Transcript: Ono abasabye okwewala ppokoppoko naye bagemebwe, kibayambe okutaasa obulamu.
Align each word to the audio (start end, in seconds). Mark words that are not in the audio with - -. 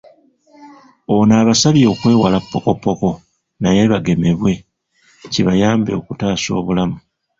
Ono 1.15 1.33
abasabye 1.41 1.85
okwewala 1.93 2.37
ppokoppoko 2.43 3.09
naye 3.61 3.81
bagemebwe, 3.91 4.51
kibayambe 5.31 5.91
okutaasa 5.99 6.49
obulamu. 6.59 6.97